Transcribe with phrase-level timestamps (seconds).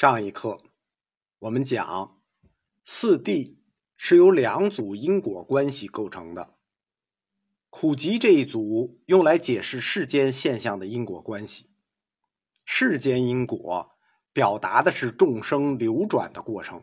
[0.00, 0.60] 上一课
[1.40, 2.22] 我们讲，
[2.84, 3.56] 四谛
[3.96, 6.54] 是由两组因果关系构成的。
[7.68, 11.68] 苦集这一组用来解释世间现象的因果关系，
[12.64, 13.90] 世间因果
[14.32, 16.82] 表达的是众生流转的过程；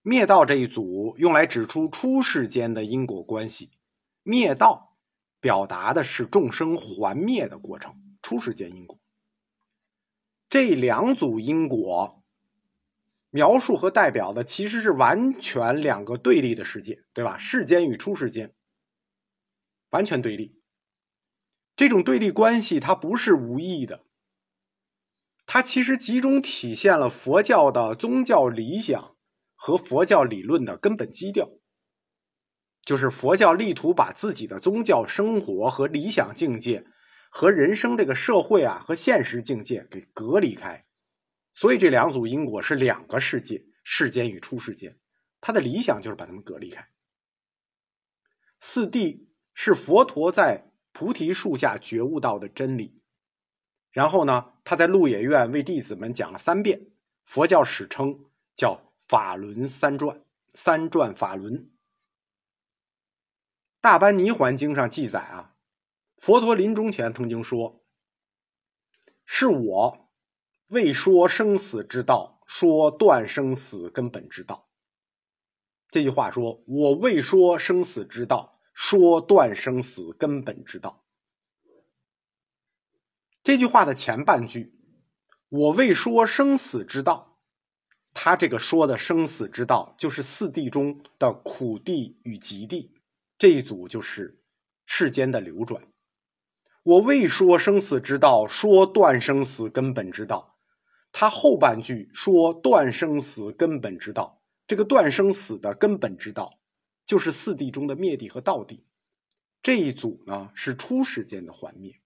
[0.00, 3.72] 灭道这一组用来指出出世间的因果关系，
[4.22, 4.96] 灭道
[5.40, 9.00] 表达的是众生还灭的过程，出世间因果。
[10.54, 12.22] 这两组因果
[13.30, 17.38] 描述和代表的其实是完全两个对立的世界，对吧？
[17.38, 18.54] 世间与出世间
[19.90, 20.62] 完全对立。
[21.74, 24.04] 这种对立关系它不是无意义的，
[25.44, 29.16] 它其实集中体现了佛教的宗教理想
[29.56, 31.50] 和佛教理论的根本基调，
[32.84, 36.86] 就是佛教力图把自己的宗教生活和理想境界。
[37.36, 40.86] 和人生这个社会啊，和现实境界给隔离开，
[41.50, 44.96] 所以这两组因果是两个世界，世间与出世间。
[45.40, 46.88] 他的理想就是把他们隔离开。
[48.60, 53.02] 四谛是佛陀在菩提树下觉悟到的真理，
[53.90, 56.86] 然后呢，他在鹿野苑为弟子们讲了三遍，
[57.24, 61.68] 佛教史称叫法轮三转，三转法轮。
[63.80, 65.50] 大般尼环经上记载啊。
[66.16, 67.84] 佛陀临终前曾经说
[69.26, 70.08] ：“是我
[70.68, 74.68] 未说生死之道，说断生死根本之道。”
[75.88, 81.04] 这句话说：“我未说生死之道，说断生死根本之道。”
[83.44, 84.74] 这句话的前半句
[85.50, 87.38] “我未说生死之道”，
[88.14, 92.90] 他这个说的生死之道，就是四谛中的苦谛与极谛
[93.36, 94.42] 这一组，就是
[94.86, 95.86] 世间的流转。
[96.84, 100.58] 我未说生死之道，说断生死根本之道。
[101.12, 106.58] 他后半句说断生死根本之道，这个断生死的根本之道，
[107.06, 108.80] 就是四谛中的灭谛和道谛。
[109.62, 112.00] 这一组呢，是出世间的还灭。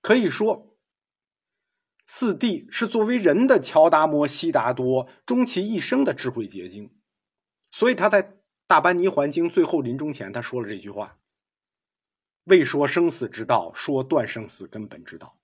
[0.00, 0.76] 可以说，
[2.06, 6.94] 四谛是作为人的乔达摩悉达多终其一生的智慧结晶。
[7.72, 8.36] 所以他在
[8.68, 11.18] 大般尼环经最后临终前，他说了这句话。
[12.44, 15.38] 未说生死之道，说断生死根本之道，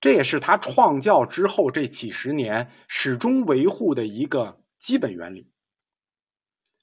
[0.00, 5.50] 这也是他创教之后这几十年始终维护的一个基本原理。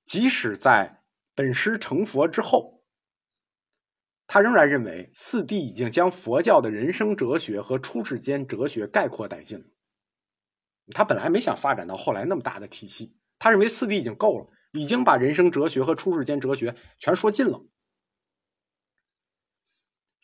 [0.06, 1.04] 即使在
[1.36, 2.84] 本师成佛之后，
[4.26, 9.66] 他仍然认为四谛已经将佛教的人生哲学和出世间哲学概括殆尽了。
[10.94, 17.64] 他本来没想发展到后来那么大的体系，他认为四谛已经够了，已经把人生哲学和出世间哲学全说尽了。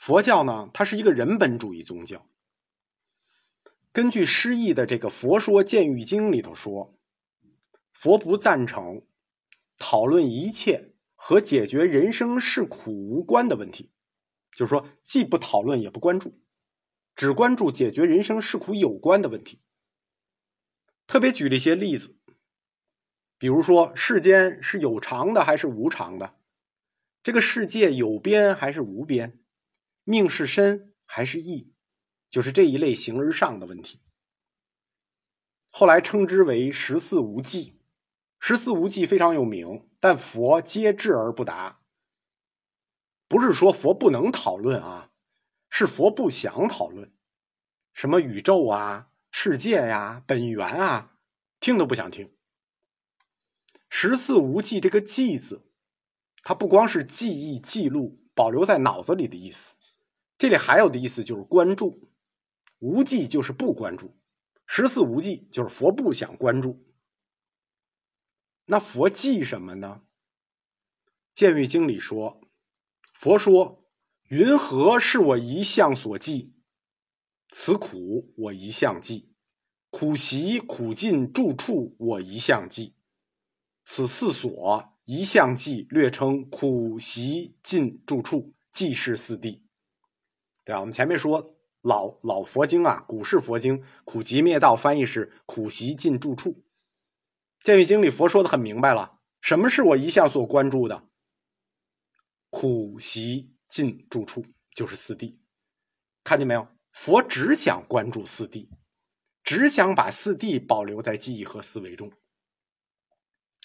[0.07, 2.25] 佛教呢，它是一个人本主义宗教。
[3.91, 6.97] 根据释义的这个《佛说鉴狱经》里头说，
[7.91, 9.01] 佛不赞成
[9.78, 13.91] 讨论一切和解决人生是苦无关的问题，
[14.56, 16.39] 就是说，既不讨论也不关注，
[17.13, 19.59] 只关注解决人生是苦有关的问题。
[21.06, 22.16] 特别举了一些例子，
[23.38, 26.34] 比如说，世间是有常的还是无常的？
[27.24, 29.38] 这个世界有边还是无边？
[30.09, 31.73] 命是身还是意，
[32.29, 34.00] 就是这一类形而上的问题。
[35.69, 37.81] 后来称之为十四无忌，
[38.40, 41.81] 十四无忌非常有名，但佛皆知而不答。
[43.28, 45.12] 不是说佛不能讨论啊，
[45.69, 47.13] 是佛不想讨论。
[47.94, 51.18] 什么宇宙啊、世界呀、本源啊，
[51.59, 52.34] 听都不想听。
[53.89, 55.69] 十四无忌这个“记”字，
[56.44, 59.74] 它不光是记忆、记录、保留在脑子里的意思。
[60.37, 62.11] 这里还有的意思就是关注，
[62.79, 64.15] 无忌就是不关注，
[64.67, 66.85] 十四无忌就是佛不想关注。
[68.65, 70.01] 那佛记什么呢？
[71.33, 72.41] 《见狱经》里说，
[73.13, 73.83] 佛说
[74.29, 76.53] ：“云何是我一向所记？
[77.49, 79.33] 此苦我一向记，
[79.89, 82.95] 苦习苦尽住处我一向记，
[83.83, 89.62] 此四所一向记，略称苦习尽住处，即是四谛。”
[90.67, 96.61] 对啊，我们前面说老老佛经啊，古式佛经苦集灭道翻译是苦习尽住处。
[97.61, 101.07] 见狱经里佛说的很明白了，什么是我一向所关注的？
[102.49, 104.43] 苦习尽住处
[104.75, 105.37] 就是四谛，
[106.25, 106.67] 看见没有？
[106.91, 108.67] 佛只想关注四谛，
[109.45, 112.11] 只想把四谛保留在记忆和思维中，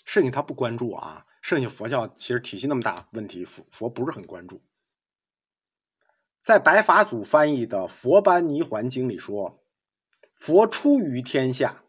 [0.05, 1.27] 剩下他不关注啊。
[1.41, 4.63] 剩下佛教其实体系那么大，问题佛佛不是很关注。
[6.45, 9.65] 在白法祖翻译的《佛般尼环经》里说
[10.35, 11.85] ：“佛出于天下，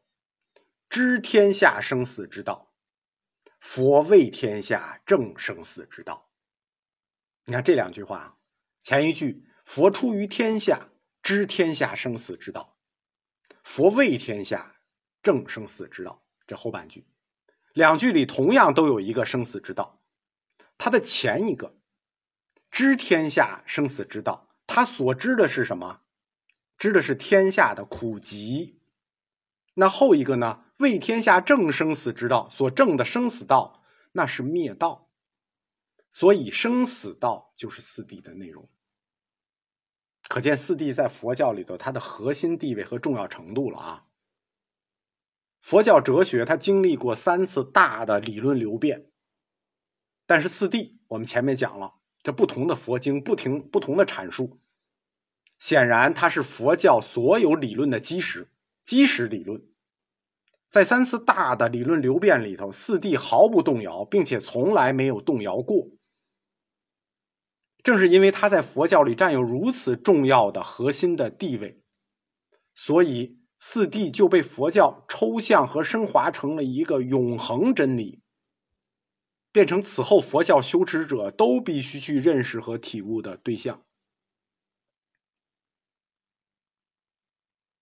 [0.89, 2.69] 知天下生死之道；
[3.59, 6.29] 佛为天下正生死之道。
[7.45, 8.37] 你看这两句话，
[8.79, 10.87] 前一句“佛出于天下，
[11.23, 12.77] 知天下生死之道”，
[13.65, 14.75] 佛为天下
[15.23, 16.23] 正生死之道。
[16.45, 17.07] 这后半句，
[17.73, 19.99] 两句里同样都有一个生死之道。
[20.77, 21.75] 它的前一个
[22.73, 26.01] “知天下生死之道”，他所知的是什么？
[26.75, 28.81] 知的是天下的苦集。
[29.75, 30.65] 那后一个呢？
[30.77, 33.83] 为天下正生死之道，所正的生死道，
[34.13, 35.07] 那是灭道。
[36.09, 38.67] 所以生死道就是四谛的内容。
[40.27, 44.07] 可见四谛在佛教里头它的核心地位和重要程度了啊。
[45.61, 49.11] 佛教哲学它经历过三次大的理论流变，
[50.25, 51.93] 但是四谛我们前面讲了，
[52.23, 54.57] 这不同的佛经不停不同的阐述。
[55.59, 58.47] 显然，它是佛教所有理论的基石，
[58.83, 59.61] 基石理论。
[60.69, 65.89] 在三次大的理论流变里头，四谛毫不动摇，并且从来没有动摇过。
[67.83, 71.83] 正是因为它在佛教里占有如此重要的核心的地位，
[72.73, 78.22] 所以四谛就被佛教抽象和升华成了一个永恒真理，
[79.53, 83.85] 变成此后佛教修持者都必须去认识和体悟的对象。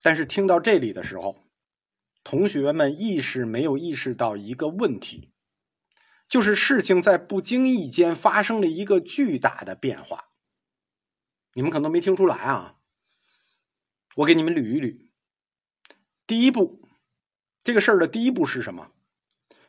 [0.01, 1.43] 但是听到这里的时候，
[2.23, 5.31] 同学们意识没有意识到一个问题，
[6.27, 10.29] 就是事情在不经意间发生了一个巨大的变化。
[11.53, 12.79] 你们可能没听出来啊，
[14.17, 15.09] 我给你们捋一捋。
[16.27, 16.81] 第一步，
[17.63, 18.91] 这个事儿的第一步是什么？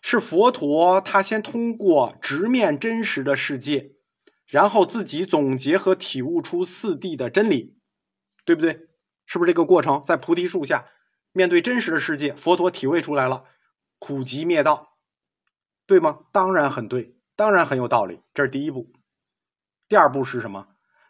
[0.03, 3.93] 是佛陀他先通过直面真实的世界，
[4.47, 7.79] 然后自己总结和体悟出四谛的真理，
[8.45, 8.89] 对不对？
[9.25, 10.87] 是不是这个过程在菩提树下
[11.33, 13.45] 面对真实的世界，佛陀体会出来了
[14.01, 14.99] 苦集灭道，
[15.87, 16.19] 对吗？
[16.33, 18.21] 当然很对，当然很有道理。
[18.35, 18.93] 这是第一步。
[19.89, 20.67] 第二步是什么？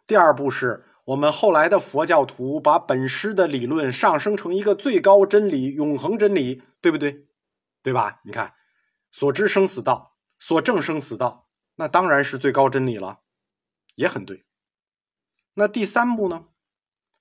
[0.06, 7.26] 第二步是我们后来的佛教徒把本师的理论上升成一个最高真理、永恒真理，对不对？
[7.82, 8.20] 对吧？
[8.24, 8.52] 你看，
[9.12, 13.20] 所知生死道，所证生死道，那当然是最高真理了，
[13.94, 14.44] 也很对。
[15.54, 16.48] 那第三步呢？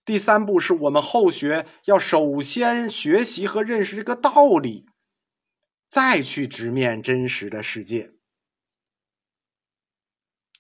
[0.03, 4.87] 第三步是我们后学要首先学习和认识这个道理，
[5.87, 8.15] 再去直面真实的世界。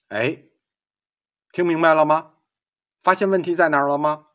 [0.09, 0.43] 哎，
[1.51, 2.33] 听明白了吗？
[3.01, 4.27] 发现问题在哪儿了吗？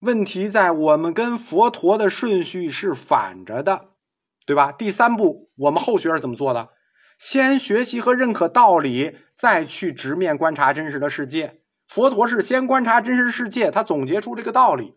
[0.00, 3.94] 问题在我们跟佛陀的顺序是反着的，
[4.48, 4.72] 对吧？
[4.72, 6.70] 第三步我们后学是怎么做的？
[7.18, 11.60] 先学习和认可道理，再去直面观察真实的世界。
[11.86, 14.96] 佛陀是先观察真实世界，他总结出这个道理。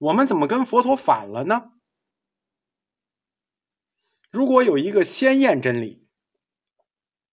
[0.00, 1.70] 我们怎么跟佛陀反了呢？
[4.30, 6.06] 如果有一个先验真理，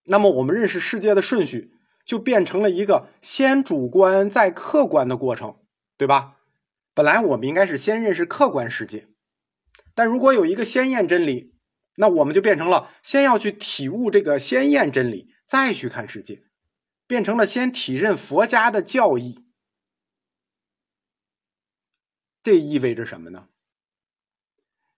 [0.06, 1.74] 那么我们认识世界的顺序
[2.06, 5.58] 就变成了一个先主观再客观的过程，
[5.98, 6.38] 对吧？
[6.94, 9.10] 本来我们应该是先认识客观世界，
[9.94, 11.57] 但如果有一个先验真理，
[12.00, 16.44] 那我们就变成了先要去体悟这个先验真理，再去看世界。
[17.08, 19.46] 变成了先体认佛家的教义，
[22.44, 23.48] 这意味着什么呢？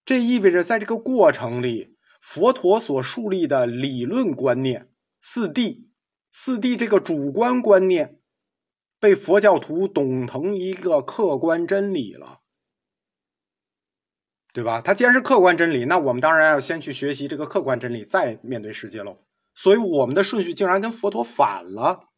[0.03, 5.89] 这意味着在这个过程里，佛陀所树立的理论观念“四谛”，
[6.33, 8.19] 四谛这个主观观念，
[8.99, 12.41] 被佛教徒懂成一个客观真理了，
[14.51, 14.81] 对吧？
[14.81, 19.19] 它既然是客观真理，那我们当然要先去学习这个客观真理，再面对世界喽。
[19.53, 22.09] 所以我们的顺序竟然跟佛陀反了，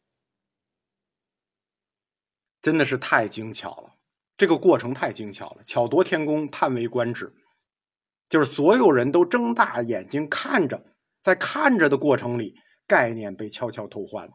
[2.62, 3.90] 真的是太精巧了。
[4.36, 7.34] 这个过程太精巧了，巧夺天工，叹为观止。
[8.28, 10.82] 就是所有人都睁大眼睛看着，
[11.22, 12.54] 在看着的过程里，
[12.86, 14.32] 概念被悄悄偷换了。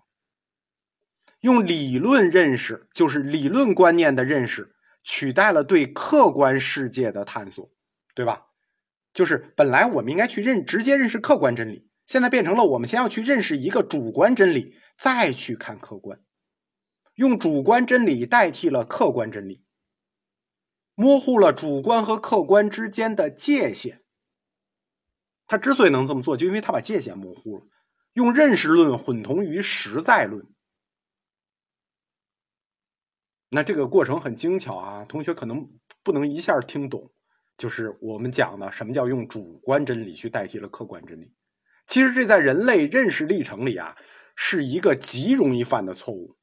[1.39, 7.70] 用理论认识，就是理论观念的认识，取代了对客观世界的探索，
[8.17, 8.47] 对吧？
[9.13, 11.88] 就是本来我们应该去认，直接认识客观真理。
[12.07, 16.19] 现在变成了，我们先要去认识一个主观真理，再去看客观，
[17.13, 19.63] 用主观真理代替了客观真理，
[20.95, 24.01] 模糊了主观和客观之间的界限。
[25.45, 27.67] 他之所以能这么做，就因为他把界限模糊了，
[28.13, 30.47] 用认识论混同于实在论。
[33.50, 35.69] 那这个过程很精巧啊，同学可能
[36.01, 37.12] 不能一下听懂，
[37.57, 41.33] 就是我们讲的什么叫用主观真理去代替了客观真理。
[41.87, 43.97] 其实这在人类认识历程里啊，
[44.35, 46.37] 是一个极容易犯的错误。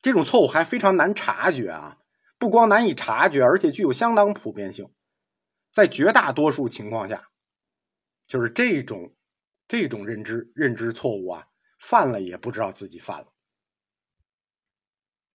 [0.00, 1.98] 这种错误还非常难察觉啊，
[2.38, 4.90] 不光难以察觉，而且具有相当普遍性。
[5.72, 7.28] 在绝大多数情况下，
[8.28, 9.16] 就是这种
[9.66, 11.46] 这种认知认知错误啊，
[11.80, 13.33] 犯了也不知道自己犯了。